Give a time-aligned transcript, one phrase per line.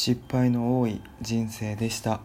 [0.00, 2.20] 失敗の多い人生でした。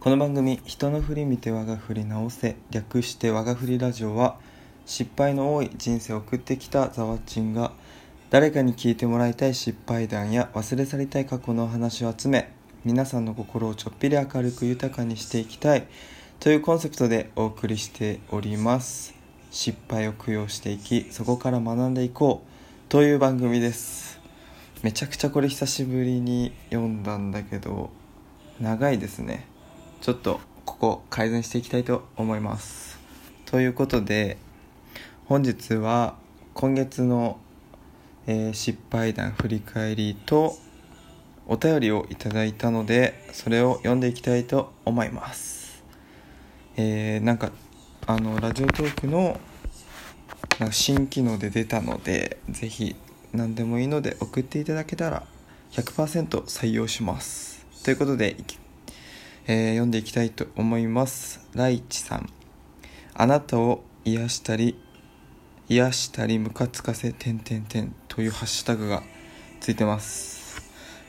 [0.00, 4.38] この番組「人の振り見て我が振り直せ」略して我が振りラジオは
[4.86, 7.72] 失敗の多い人生を送ってきたザワッチンが
[8.30, 12.50] 誰かに聞いてもらいたい失敗談や忘れ去りたい過去の話を集め
[12.86, 15.86] 皆さんの心をちょっぴり明るく豊かにしていきたい
[16.40, 19.14] というコンセプトでお送りしております。
[19.50, 24.15] 失敗を供養していきそこから学んでいこうという番組です。
[24.82, 27.90] めちゃくちゃこれ久しぶりに読んだんだけど
[28.60, 29.46] 長いですね。
[30.02, 32.98] ちょっとここ改善していきたいと思います。
[33.46, 34.36] ということで
[35.26, 36.16] 本日は
[36.52, 37.38] 今月の、
[38.26, 40.56] えー、失敗談振り返りと
[41.46, 45.82] お便りをいただいたのでそれを読んでいきたいと思います。
[46.76, 47.50] えー、なんか
[48.06, 49.40] あのラジオトークの
[50.60, 52.94] なんか新機能で出たのでぜひ
[53.32, 55.26] 何でもいいので送っていただけたら
[55.72, 57.66] 100%採用します。
[57.84, 58.36] ということで、
[59.46, 61.46] えー、読んでいきたいと思います。
[61.54, 62.30] ライチさん。
[63.14, 64.78] あなたを癒したり
[65.68, 69.02] 癒したりムカつかせてんてんてんというハッシュタグが
[69.58, 70.62] ついてます。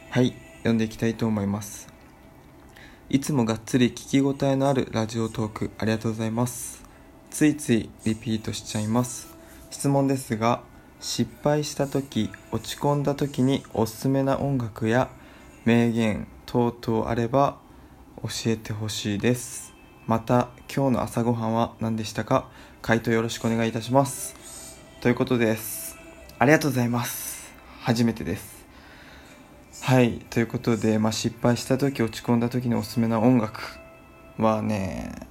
[0.10, 1.88] はい読んでいきたいと思います。
[3.10, 6.84] いつもがっつり聞き応えのあるラジオトークありがとうございます。
[7.30, 9.38] ついついリピートしちゃいます。
[9.70, 10.64] 質問ですが
[11.00, 15.10] 失敗した時落ち込んだ時におすすめな音楽や
[15.64, 17.58] 名言等々あれば
[18.24, 19.74] 教えてほしいです。
[20.08, 22.50] また今日の朝ごはんは何でしたか？
[22.82, 24.80] 回答よろしくお願いいたします。
[25.02, 25.98] ということです。
[26.40, 27.54] ありがとうございます。
[27.82, 28.66] 初めてです。
[29.82, 30.20] はい。
[30.30, 33.62] ということで、まあ、失敗した時落ち込んだ時におすすめな音楽
[34.38, 35.28] はね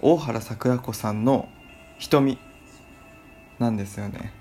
[0.00, 1.48] 大原桜子さんの
[1.98, 2.38] 「瞳」
[3.58, 4.32] なんですよね。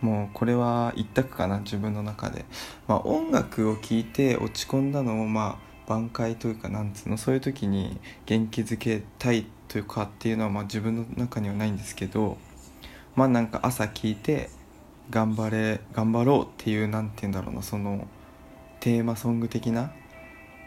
[0.00, 2.44] もうこれは一択かな自分の中で、
[2.86, 12.36] まあ、音楽を聴いて落ち込んだのをまあ挽回というかなんつうのそういう時に元気づけたいというかっていうのはまあ自分の中にはないんですけど
[13.14, 14.50] まあなんか朝聞いて
[15.10, 18.06] 頑張れ頑張ろうっていう何て言うんだろうなその
[18.80, 19.92] テーマソング的な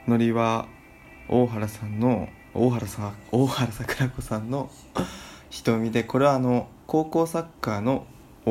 [0.07, 0.68] ノリは
[1.28, 4.72] 大原さんの大原さん大原桜子さんの
[5.50, 8.06] 瞳でこれはあの高校サッカーの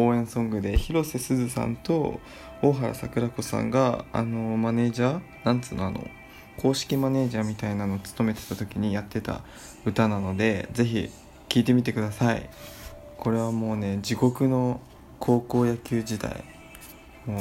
[0.06, 2.20] 応援ソングで広瀬すずさんと
[2.62, 6.06] 大原桜子さんがあのマネージャーなんつうのあの
[6.56, 9.42] 公式マネージャーみたいなのを務めてた時にやってた
[9.84, 11.10] 歌なのでぜひ
[11.48, 12.50] 聴いてみてください。
[13.16, 14.80] これはもうね地獄の
[15.18, 16.44] 高校野球時代。
[17.26, 17.40] もう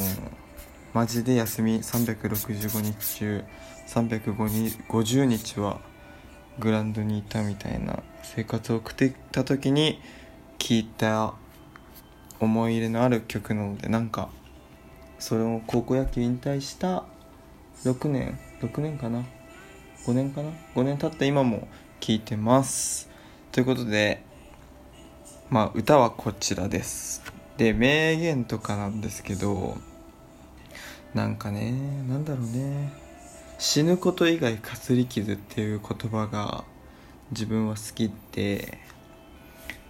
[0.93, 3.43] マジで休み365日中
[3.87, 5.79] 350日は
[6.59, 10.01] グラウンドにいたみたいな生活を送ってた時に
[10.57, 11.35] 聴いた
[12.39, 14.29] 思い入れのある曲なのでなんか
[15.19, 17.03] それを高校野球引退した
[17.83, 19.23] 6年6年かな
[20.05, 21.67] ？5年かな？5年経った今も
[21.99, 23.09] 聴いてます。
[23.51, 24.23] ということで
[25.49, 27.23] まあ歌はこちらです。
[27.57, 29.77] で名言とかなんですけど
[31.13, 31.71] なんかね
[32.07, 32.91] なんだろうね。
[33.59, 36.63] 死ぬこと以外かすり傷っていう言葉が
[37.31, 38.77] 自分は好きで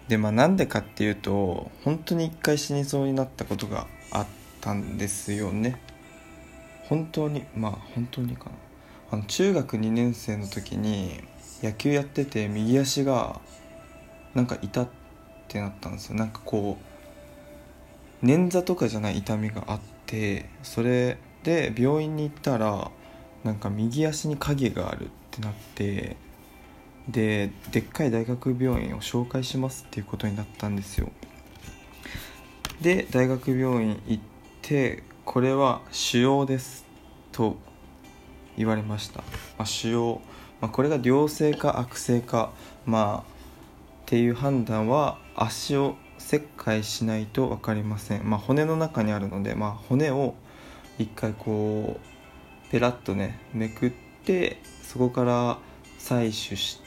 [0.08, 4.28] でまあなんでかっていうと本当に一回死にそうになったことがあっ
[4.62, 5.82] たんですよね。
[6.84, 8.52] 本当にまあ本当にかな。
[9.12, 11.22] あの中学2年生の時に
[11.62, 13.40] 野球やってて右足が
[14.34, 14.90] なんか痛っ
[15.48, 16.16] てなったんですよ。
[16.16, 16.78] なんかこ
[18.22, 22.92] う捻挫とかじゃない痛みがあってそれで病院に行ったら
[23.44, 26.18] なんか右足に影があるってなって
[27.10, 31.10] ででっかい大学病院を紹介しますっていうことになったんですよ。
[32.82, 34.24] で大学病院行っ
[34.62, 36.86] てこれは腫瘍です
[37.32, 37.58] と
[38.58, 39.20] 言われました、
[39.58, 40.20] まあ、腫瘍、
[40.62, 42.52] まあ、これが良性か悪性か
[42.86, 43.32] まあ
[44.04, 50.36] っていう判断は足を切開しないと分かりません、まあ、骨の中にあるので、まあ、骨を
[50.98, 53.92] 一回こうペラッとねめくっ
[54.24, 55.58] てそこから
[56.00, 56.87] 採取して、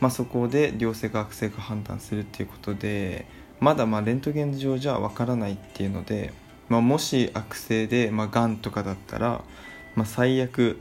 [0.00, 3.24] まあ、そこで良性か悪性か判断するっていうことで
[3.60, 6.32] まだまレントゲン上じゃわからないっていうので、
[6.68, 9.44] まあ、もし悪性で、まあ、とかだったら、
[9.94, 10.80] まあ、最悪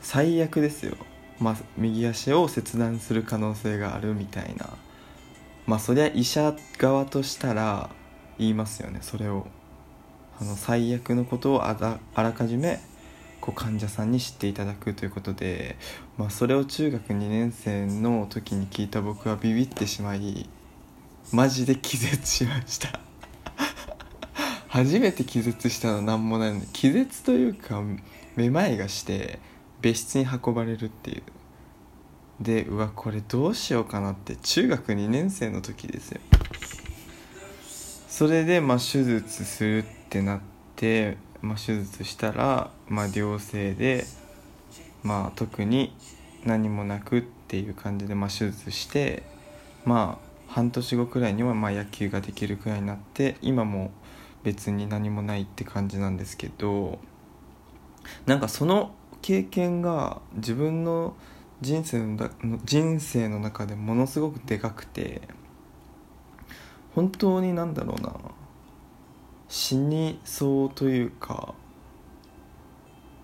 [0.00, 0.96] 最悪ですよ、
[1.40, 4.70] まあ、右足を切断する可能性があるみたいな。
[5.66, 7.90] まあそりゃ医者側としたら
[8.38, 9.46] 言いますよねそれを。
[10.40, 12.80] あの最悪のことをあらかじめ
[13.40, 15.76] こう患者さんに知っていただくということで、
[16.18, 20.48] まあ、それを中学2年生の時に聞いた僕はビビってしまい
[21.32, 23.00] マジで気絶しました。
[24.68, 27.82] 初めて気絶したのは何もないので気絶というか
[28.36, 29.38] めまいがして
[29.80, 31.22] 別室に運ばれるっていう。
[32.40, 36.20] でうわこれどうしようかなって中学2年生の時ですよ。
[38.08, 40.40] それでまあ手術するってなっ
[40.76, 44.04] て、まあ、手術したら、まあ、良性で
[45.02, 45.94] まあ特に
[46.44, 49.22] 何もなくっていう感じで、まあ、手術して
[49.84, 53.92] まあ半年後くらいにはまあ野球ができるくらいになって今も
[54.42, 56.98] 別に何もないって感じなんですけど
[58.26, 58.92] なんかその
[59.22, 61.14] 経験が自分の
[61.60, 62.30] 人生の
[62.64, 65.20] 人生の中でものすごくでかくて
[66.94, 68.14] 本当になんだろうな。
[69.50, 71.54] 死にそうというか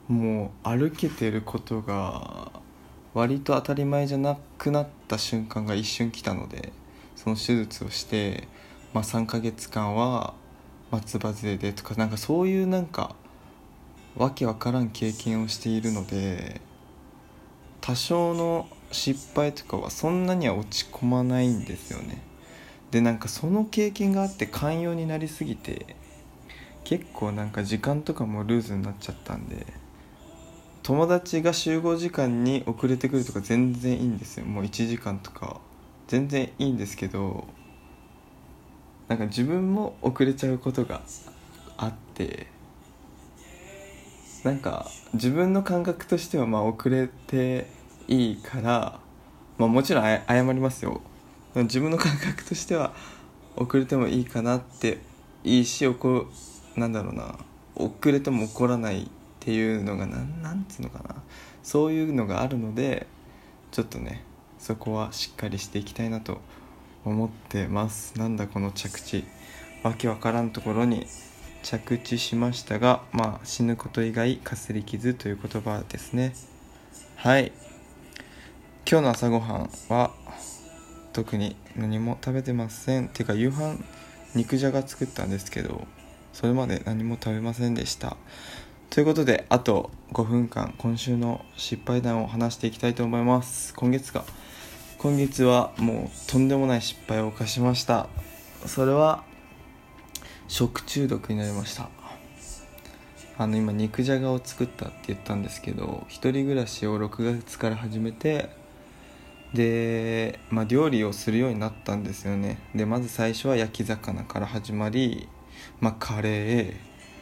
[0.08, 2.50] もう歩けてることが
[3.14, 6.72] 割と当たり前じゃなくなった瞬間が一瞬来たので
[7.14, 8.48] その手術をして、
[8.92, 10.34] まあ、3ヶ月間は
[10.90, 13.14] 松葉杖でとかなんかそういうなんか
[14.16, 16.60] わけわからん経験をしているので
[17.80, 22.20] 多少の失敗とかはそんなには落ち込まないんですよね。
[22.90, 25.94] でなんかその経験があって寛容になりすぎて
[26.86, 29.66] 結構なんか時間とかもルーズになっちゃったんで
[30.84, 34.46] 友達が集合時間に遅れてくるとか全然いいんですよ。
[34.46, 35.60] もう1時間とか
[36.06, 37.48] 全然いいんですけど
[39.08, 41.00] なんか自分も遅れちゃうことが
[41.76, 42.46] あって
[44.44, 47.66] なんか自分の感覚としてはまあ遅れて
[48.06, 49.00] いいから、
[49.58, 50.20] まあ、もちろん謝
[50.52, 51.00] りますよ。
[51.56, 52.94] 自分の感覚としては
[53.56, 55.00] 遅れてもいいかなって
[55.42, 56.28] いいし怒
[56.76, 57.36] なんだろうな。
[57.74, 59.06] 遅れても怒らないっ
[59.40, 61.16] ていうのがなんなんつうのかな。
[61.62, 63.06] そういうのがあるので
[63.70, 64.24] ちょっとね
[64.58, 66.40] そこはしっかりしていきたいなと
[67.04, 68.18] 思ってます。
[68.18, 69.24] なんだこの着地。
[69.82, 71.06] わけわからんところに
[71.62, 76.34] 着地しましたがまあ死ぬこと以外かすり傷という言葉ですね。
[77.16, 77.52] はい。
[78.88, 80.12] 今日の朝ごはんは
[81.12, 83.08] 特に何も食べてません。
[83.08, 83.78] てか夕飯
[84.34, 85.86] 肉じゃが作ったんですけど
[86.36, 88.18] それまで何も食べませんでした。
[88.90, 93.72] ということであと5分間今週の失敗談を話していきたいと思います。
[93.72, 94.22] 今月か。
[94.98, 98.10] 今月はもうとんでもない失敗を犯しました。
[98.66, 99.24] それは
[100.46, 101.88] 食中毒になりました。
[103.38, 108.50] あの今肉じゃがを作ったって言ったんですけど一人暮らしを6月から始めて
[109.54, 112.58] で、まあ、料理をするようになったんですよね。
[112.74, 115.28] でまず最初は焼き魚から始まり、
[115.80, 116.74] まあ、カレーっ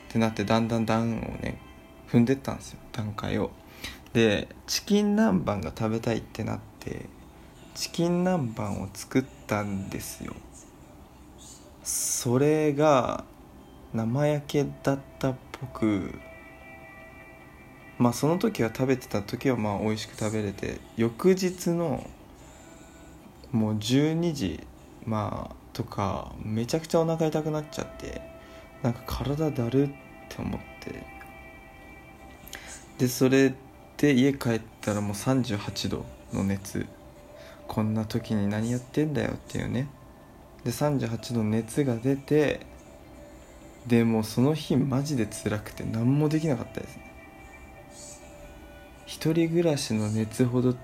[0.09, 1.59] てなってだんだん段をね
[2.09, 3.51] 踏んでったんですよ段階を。
[4.13, 7.07] でチキン南蛮が食べたいってなって
[7.75, 10.35] チキン南蛮を作ったんですよ。
[11.83, 13.25] それが
[13.93, 16.15] 生焼けだったっぽく
[17.99, 22.09] まあその時は食べてた時はまあ美味しく食べれて翌日の
[23.51, 24.65] もう12時
[25.05, 28.34] まあとかめちゃくちゃお腹痛くなっちゃって。
[28.85, 29.89] なんか体だるっ
[30.29, 31.03] て思って。
[32.99, 33.55] でそれ
[33.97, 36.05] で家帰ったらもう38度
[36.35, 36.87] の熱。
[37.67, 39.89] こんな時に何やってんだよっていうね。
[40.65, 42.61] で38度熱が出て
[43.87, 47.11] でもうその日マジで辛くて何もできなかったですね。
[49.07, 50.77] 一人暮らしの熱ほど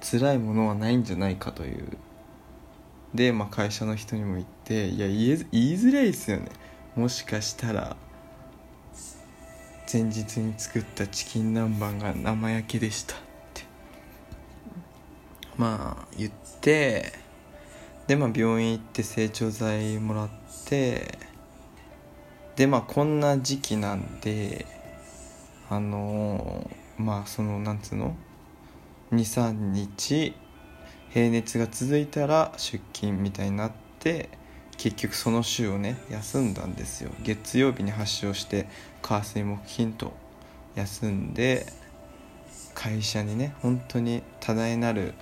[0.00, 1.98] 辛いものはないんじゃないかという。
[3.14, 6.46] で、まあ、会社の人にも言っていや言いづらいですよね。
[6.96, 7.94] もしかしたら
[9.92, 13.18] 前日に作ったチキン南蛮が生焼けでしたっ
[13.52, 13.64] て。
[15.58, 17.12] まあ言って
[18.06, 20.28] でまあ病院行って成長剤もらっ
[20.64, 21.18] て
[22.56, 24.64] でまあこんな時期なんで
[25.68, 28.16] あのー、まあそのなんつうの
[29.12, 30.34] ？23日
[31.10, 34.30] 平熱が続いたら出勤みたいになって
[34.86, 37.10] 結局その週をね休んだんですよ。
[37.20, 38.68] 月曜日に発症して
[39.02, 40.12] 火水木金と
[40.76, 41.66] 休んで
[42.72, 45.14] 会社にね本当に多大なる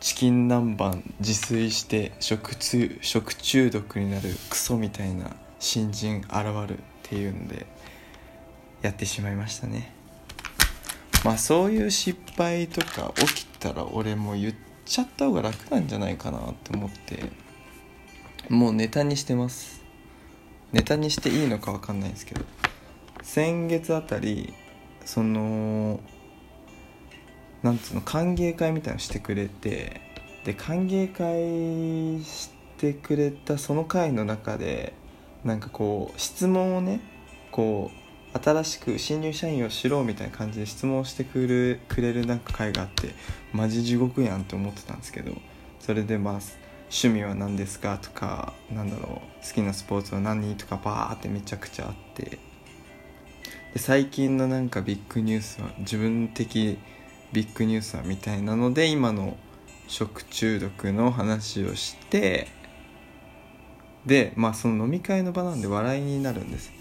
[0.00, 7.64] チキン南蛮自炊して食中食中毒になるクソみたいな新人現るっていうんで
[8.82, 9.94] やってしまいましたね。
[11.24, 14.54] まあそういう失敗とか起きたら俺も言っ
[14.84, 17.49] ちゃった方が楽なんじゃないかなって思って。
[18.48, 19.82] もうネタにしてます。
[20.72, 22.44] ネタにしていいのか分かんないんですけど。
[23.22, 24.54] 先月あたり
[25.04, 26.00] その
[27.62, 30.00] なんつうの歓迎会みたいのしてくれて
[30.44, 34.94] で歓迎会してくれたその会の中で
[35.44, 37.00] なんかこう質問をね
[37.50, 37.90] こ
[38.34, 43.14] う新しく新入社員を知ろうみたいな感じで質問をしてくるくれるなんか会があって
[43.52, 45.32] マジ地獄やんって思ってたんですけど
[45.80, 46.40] それでまあ
[46.90, 47.98] 趣味は何ですか？
[47.98, 50.56] とかなんだろう好きなスポーツは何？
[50.56, 52.38] とかバーってめちゃくちゃあって。
[53.72, 56.76] で最近のなんかビッグニュースは自分的
[57.32, 59.36] ビッグニュースはみたいなので今の
[59.86, 62.48] 食中毒の話をして
[64.04, 66.72] でまあその飲み会の場なんで笑いになるんです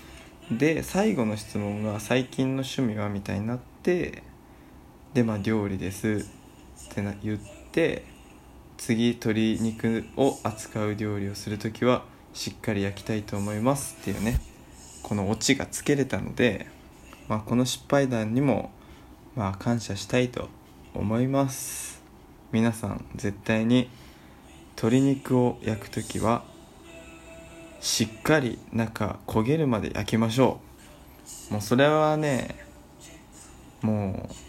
[0.50, 4.24] で最後の質問が「最近の趣味は?」みたいになって
[5.14, 6.26] でまあ料理です
[6.90, 7.40] って言っ
[7.72, 8.04] て
[8.80, 14.40] 次鶏肉を扱う料理をする時はしっかり焼きたいと思いますっていうね
[15.04, 16.66] このオチがつけれたので、
[17.28, 18.72] まあ、この失敗談にも
[19.36, 20.48] まあ感謝したいと
[20.94, 22.02] 思います。
[22.52, 23.90] 皆さん絶対に
[24.76, 26.44] 鶏肉を焼く時は
[27.82, 30.62] しっかり中焦げるまで焼きましょ
[31.50, 31.54] う。
[31.54, 32.56] もうそれはね
[33.82, 34.49] もう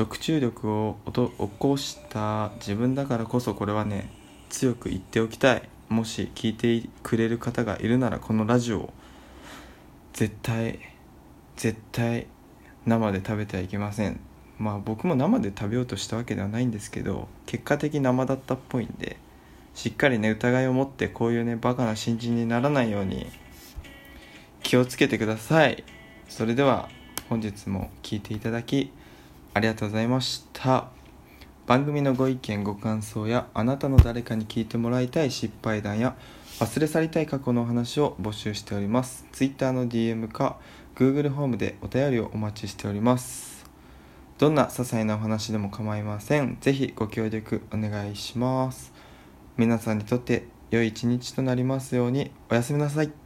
[0.00, 4.10] 食中毒を起こした自分だからこそこれはね
[4.48, 5.68] 強く言っておきたい。
[5.90, 8.92] もし聞いてくれる方がいるならこのラジオを
[10.14, 10.78] 絶対
[11.56, 12.28] 絶対
[12.86, 14.20] 生で食べてはいけません。
[14.58, 19.18] まあ僕も生で食べようとしたわけではないんですけど結果的生だったっぽいんで
[19.74, 23.26] しっかりね疑いを持ってこういうねバカな新人にならないように
[24.62, 25.84] 気をつけてください。
[26.30, 26.88] それでは
[27.28, 28.92] 本日も聴いていただき
[29.52, 30.88] ありがとうございました。
[31.66, 36.16] 番組のご意見ご感想やあなたの誰かに聞いてもらいたい失敗談や
[36.58, 39.26] 忘れ去りたい過去のお話を募集しております。
[39.32, 40.58] Twitter の DM か
[40.94, 43.64] Google ホームでお便りをお待ちしております。
[44.38, 46.58] どんな些細なお話でも構いません。
[46.60, 48.92] 是非ご協力お願いします。
[49.56, 52.30] 皆さんにとって良い一日となりますように。
[52.50, 53.19] おやすみなさい。